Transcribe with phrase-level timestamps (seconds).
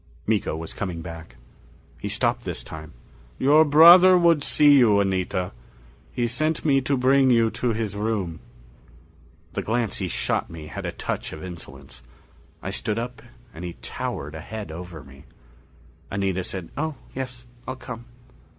[0.25, 1.35] Miko was coming back.
[1.99, 2.93] He stopped this time.
[3.37, 5.51] "Your brother would see you, Anita.
[6.11, 8.39] He sent me to bring you to his room."
[9.53, 12.01] The glance he shot me had a touch of insolence.
[12.63, 13.21] I stood up
[13.53, 15.25] and he towered a head over me.
[16.09, 17.45] Anita said, "Oh yes.
[17.67, 18.05] I'll come."